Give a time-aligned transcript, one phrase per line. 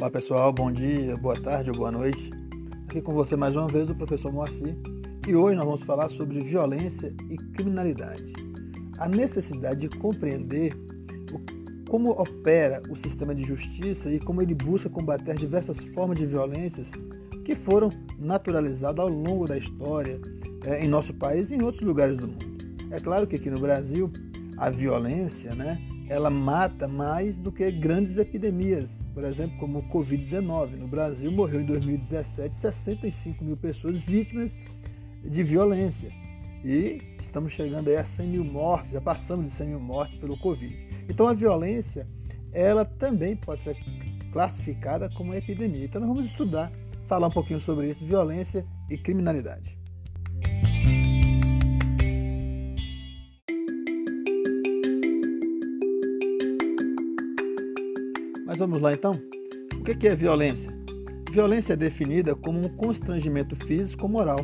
[0.00, 2.30] Olá pessoal, bom dia, boa tarde ou boa noite.
[2.88, 4.74] Aqui com você mais uma vez o professor Moacir
[5.28, 8.32] e hoje nós vamos falar sobre violência e criminalidade.
[8.96, 10.72] A necessidade de compreender
[11.86, 16.90] como opera o sistema de justiça e como ele busca combater diversas formas de violências
[17.44, 20.18] que foram naturalizadas ao longo da história
[20.64, 22.46] é, em nosso país e em outros lugares do mundo.
[22.90, 24.10] É claro que aqui no Brasil
[24.56, 25.78] a violência, né,
[26.10, 30.76] ela mata mais do que grandes epidemias por exemplo, como o Covid-19.
[30.76, 34.52] No Brasil, morreu em 2017 65 mil pessoas vítimas
[35.24, 36.10] de violência.
[36.64, 40.38] E estamos chegando aí a 100 mil mortes, já passamos de 100 mil mortes pelo
[40.38, 40.74] Covid.
[41.08, 42.06] Então, a violência,
[42.52, 43.76] ela também pode ser
[44.32, 45.84] classificada como epidemia.
[45.84, 46.70] Então, nós vamos estudar,
[47.06, 49.79] falar um pouquinho sobre isso, violência e criminalidade.
[58.50, 59.12] Mas vamos lá então?
[59.78, 60.76] O que é violência?
[61.30, 64.40] Violência é definida como um constrangimento físico ou moral.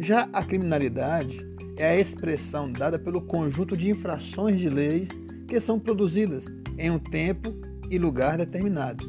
[0.00, 1.38] Já a criminalidade
[1.76, 5.08] é a expressão dada pelo conjunto de infrações de leis
[5.46, 6.46] que são produzidas
[6.76, 7.54] em um tempo
[7.88, 9.06] e lugar determinado.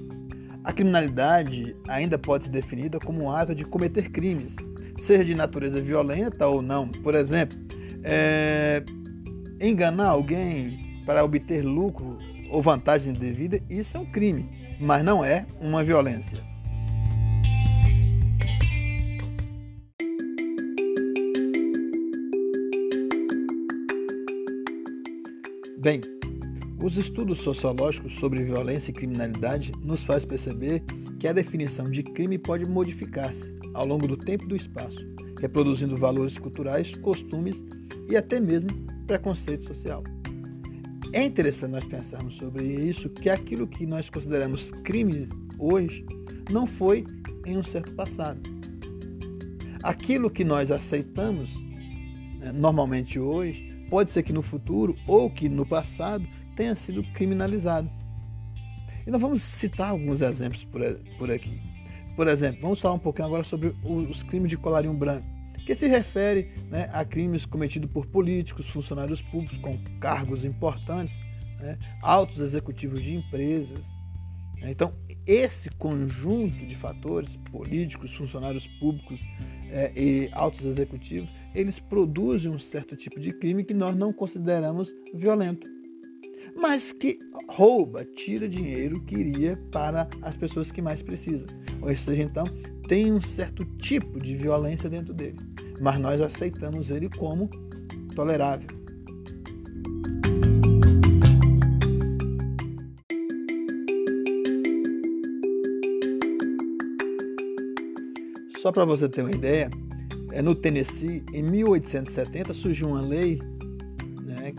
[0.64, 4.56] A criminalidade ainda pode ser definida como um ato de cometer crimes,
[5.00, 6.90] seja de natureza violenta ou não.
[6.90, 7.58] Por exemplo,
[8.04, 8.84] é,
[9.60, 15.46] enganar alguém para obter lucro ou vantagem indevida, isso é um crime, mas não é
[15.60, 16.44] uma violência.
[25.82, 26.02] Bem,
[26.84, 30.84] os estudos sociológicos sobre violência e criminalidade nos faz perceber
[31.20, 35.00] que a definição de crime pode modificar-se ao longo do tempo e do espaço,
[35.40, 37.64] reproduzindo valores culturais, costumes
[38.10, 38.70] e até mesmo
[39.08, 40.04] preconceito social.
[41.12, 46.06] É interessante nós pensarmos sobre isso, que aquilo que nós consideramos crime hoje
[46.52, 47.04] não foi
[47.48, 48.40] em um certo passado.
[49.82, 51.56] Aquilo que nós aceitamos
[52.38, 57.90] né, normalmente hoje, pode ser que no futuro ou que no passado tenha sido criminalizado.
[59.08, 61.60] E nós vamos citar alguns exemplos por aqui.
[62.16, 65.39] Por exemplo, vamos falar um pouquinho agora sobre os crimes de colarinho branco
[65.70, 71.16] que se refere né, a crimes cometidos por políticos, funcionários públicos com cargos importantes,
[71.60, 73.88] né, altos executivos de empresas.
[74.60, 74.72] Né.
[74.72, 74.92] Então,
[75.28, 79.22] esse conjunto de fatores, políticos, funcionários públicos
[79.70, 84.92] é, e altos executivos, eles produzem um certo tipo de crime que nós não consideramos
[85.14, 85.68] violento,
[86.60, 91.46] mas que rouba, tira dinheiro que iria para as pessoas que mais precisam.
[91.80, 92.46] Ou seja, então,
[92.88, 95.49] tem um certo tipo de violência dentro dele
[95.80, 97.50] mas nós aceitamos ele como
[98.16, 98.80] tolerável.
[108.60, 109.70] Só para você ter uma ideia,
[110.32, 113.40] é no Tennessee, em 1870, surgiu uma lei
[114.22, 114.54] né,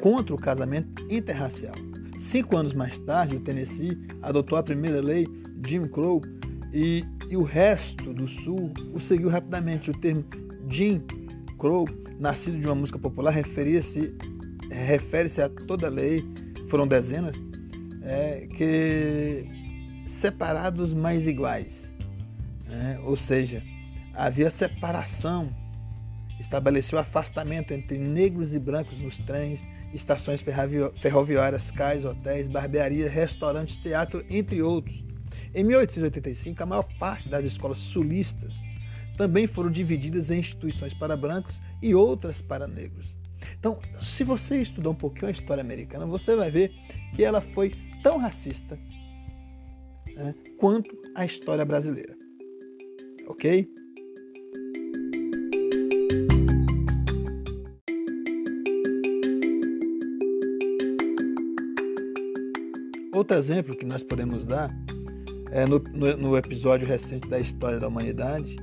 [0.00, 1.74] contra o casamento interracial.
[2.18, 5.26] Cinco anos mais tarde, o Tennessee adotou a primeira lei
[5.64, 6.20] Jim Crow
[6.72, 9.90] e, e o resto do Sul o seguiu rapidamente.
[9.90, 10.22] O termo
[10.68, 11.02] Jim
[11.58, 11.88] Crow,
[12.20, 14.14] nascido de uma música popular, refere-se
[14.70, 16.22] refere a toda a lei,
[16.68, 17.34] foram dezenas,
[18.02, 19.46] é, que
[20.06, 21.90] separados mais iguais.
[22.68, 23.62] É, ou seja,
[24.12, 25.48] havia separação,
[26.38, 30.44] estabeleceu afastamento entre negros e brancos nos trens, estações
[31.00, 35.11] ferroviárias, cais, hotéis, barbearias, restaurantes, teatro, entre outros.
[35.54, 38.56] Em 1885, a maior parte das escolas sulistas
[39.18, 43.14] também foram divididas em instituições para brancos e outras para negros.
[43.58, 46.72] Então, se você estudar um pouquinho a história americana, você vai ver
[47.14, 48.78] que ela foi tão racista
[50.14, 52.16] né, quanto a história brasileira.
[53.26, 53.68] Ok?
[63.14, 64.70] Outro exemplo que nós podemos dar
[65.52, 68.56] é, no, no, no, episódio recente da História da Humanidade,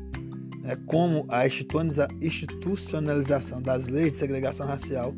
[0.66, 5.14] é, como a institucionalização das leis de segregação racial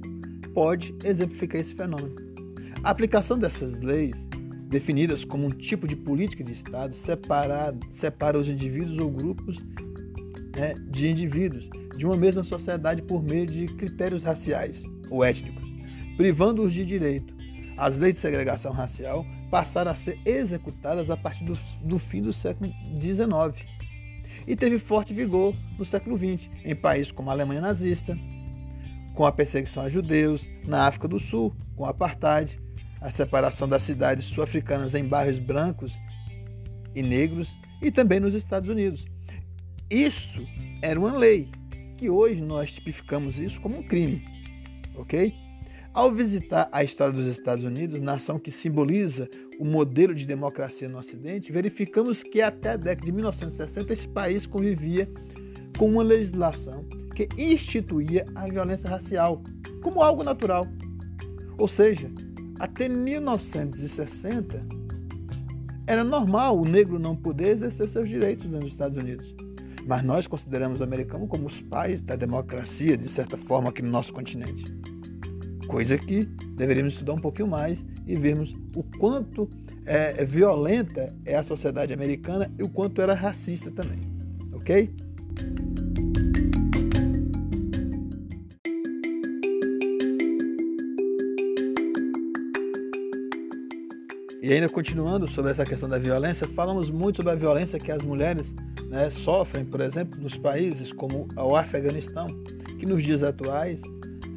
[0.53, 2.13] pode exemplificar esse fenômeno.
[2.83, 4.27] A aplicação dessas leis,
[4.67, 9.57] definidas como um tipo de política de Estado, separa, separa os indivíduos ou grupos
[10.55, 15.63] né, de indivíduos de uma mesma sociedade por meio de critérios raciais ou étnicos,
[16.17, 17.33] privando-os de direito.
[17.77, 22.31] As leis de segregação racial passaram a ser executadas a partir do, do fim do
[22.31, 23.69] século XIX
[24.47, 28.17] e teve forte vigor no século XX, em países como a Alemanha nazista,
[29.13, 32.57] com a perseguição a judeus, na África do Sul, com o apartheid,
[32.99, 35.93] a separação das cidades sul-africanas em bairros brancos
[36.95, 39.05] e negros e também nos Estados Unidos.
[39.89, 40.41] Isso
[40.81, 41.49] era uma lei,
[41.97, 44.23] que hoje nós tipificamos isso como um crime,
[44.95, 45.33] ok?
[45.93, 49.27] Ao visitar a história dos Estados Unidos, nação que simboliza
[49.59, 54.47] o modelo de democracia no Ocidente, verificamos que até a década de 1960 esse país
[54.47, 55.09] convivia
[55.77, 59.43] com uma legislação que instituía a violência racial
[59.83, 60.65] como algo natural.
[61.57, 62.09] Ou seja,
[62.57, 64.65] até 1960
[65.85, 69.35] era normal o negro não poder exercer seus direitos nos Estados Unidos.
[69.85, 73.91] Mas nós consideramos o americano como os pais da democracia, de certa forma, aqui no
[73.91, 74.73] nosso continente.
[75.71, 76.25] Coisa que
[76.57, 79.49] deveríamos estudar um pouquinho mais e vermos o quanto
[79.85, 83.99] é, violenta é a sociedade americana e o quanto era racista também.
[84.51, 84.93] Ok?
[94.43, 98.03] E ainda continuando sobre essa questão da violência, falamos muito sobre a violência que as
[98.03, 98.53] mulheres
[98.89, 102.27] né, sofrem, por exemplo, nos países como o Afeganistão,
[102.77, 103.79] que nos dias atuais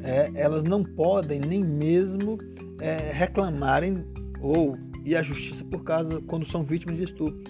[0.05, 2.37] é, elas não podem nem mesmo
[2.79, 4.05] é, reclamarem
[4.39, 7.43] ou ir à justiça por causa quando são vítimas de estupro.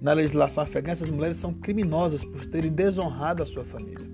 [0.00, 4.06] Na legislação afegã, essas mulheres são criminosas por terem desonrado a sua família.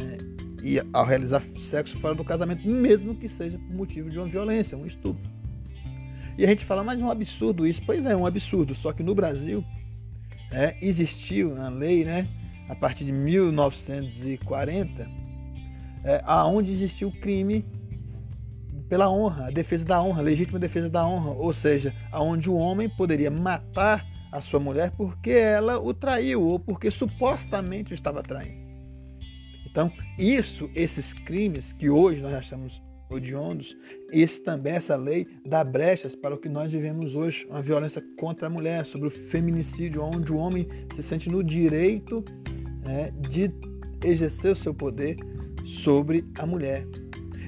[0.00, 0.16] É,
[0.62, 4.78] e ao realizar sexo fora do casamento, mesmo que seja por motivo de uma violência,
[4.78, 5.30] um estupro.
[6.38, 7.82] E a gente fala, mas é um absurdo isso.
[7.84, 8.74] Pois é, é um absurdo.
[8.74, 9.64] Só que no Brasil
[10.52, 12.26] é, existiu a lei, né,
[12.68, 15.23] a partir de 1940,
[16.04, 17.64] é, aonde existiu crime
[18.88, 22.54] pela honra, a defesa da honra, a legítima defesa da honra, ou seja, aonde o
[22.54, 28.22] homem poderia matar a sua mulher porque ela o traiu ou porque supostamente o estava
[28.22, 28.64] traindo.
[29.66, 33.76] Então, isso, esses crimes que hoje nós achamos odiondos,
[34.12, 38.46] esse também, essa lei, dá brechas para o que nós vivemos hoje, uma violência contra
[38.46, 42.24] a mulher, sobre o feminicídio, onde o homem se sente no direito
[42.84, 43.50] né, de
[44.04, 45.16] exercer o seu poder
[45.64, 46.86] sobre a mulher.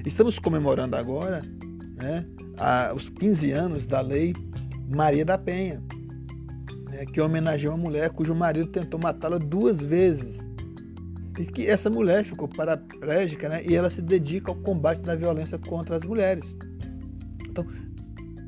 [0.05, 1.41] Estamos comemorando agora
[1.95, 2.25] né,
[2.57, 4.33] a, os 15 anos da lei
[4.89, 5.83] Maria da Penha,
[6.89, 10.45] né, que homenageia uma mulher cujo marido tentou matá-la duas vezes
[11.37, 15.59] e que essa mulher ficou paraplégica né, e ela se dedica ao combate da violência
[15.59, 16.45] contra as mulheres.
[17.47, 17.65] Então,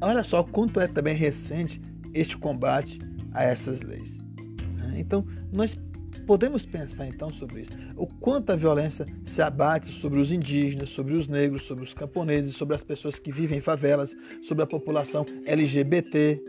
[0.02, 1.82] olha só quanto é também recente
[2.14, 3.00] este combate
[3.34, 4.18] a essas leis.
[4.78, 4.96] Né?
[4.98, 5.78] Então, nós
[6.30, 7.72] podemos pensar então sobre isso.
[7.98, 12.56] O quanto a violência se abate sobre os indígenas, sobre os negros, sobre os camponeses,
[12.56, 16.40] sobre as pessoas que vivem em favelas, sobre a população LGBT.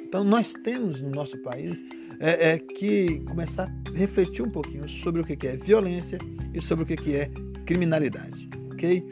[0.00, 1.80] Então, nós temos no nosso país
[2.18, 6.18] é, é, que começar a refletir um pouquinho sobre o que é violência
[6.52, 7.30] e sobre o que é
[7.64, 9.04] criminalidade, ok?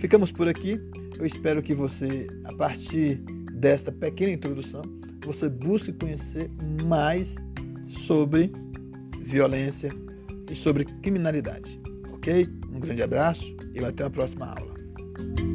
[0.00, 0.80] Ficamos por aqui.
[1.18, 3.16] Eu espero que você, a partir
[3.52, 4.80] desta pequena introdução,
[5.26, 6.50] você busque conhecer
[6.86, 7.34] mais
[8.06, 8.50] sobre
[9.28, 9.90] violência
[10.50, 11.80] e sobre criminalidade,
[12.12, 12.46] ok?
[12.72, 15.47] Um grande abraço e até a próxima aula.